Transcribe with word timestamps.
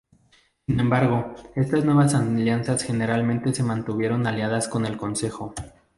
Sin 0.65 0.79
embargo, 0.79 1.35
estas 1.55 1.85
nuevas 1.85 2.15
alianzas 2.15 2.81
generalmente 2.81 3.53
se 3.53 3.61
mantuvieron 3.61 4.25
aliadas 4.25 4.67
con 4.67 4.87
el 4.87 4.97
consejo. 4.97 5.53